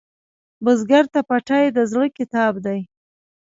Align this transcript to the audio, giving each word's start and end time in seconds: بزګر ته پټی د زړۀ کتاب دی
بزګر 0.63 1.05
ته 1.13 1.19
پټی 1.29 1.65
د 1.77 1.79
زړۀ 1.91 2.07
کتاب 2.17 2.53
دی 2.65 2.79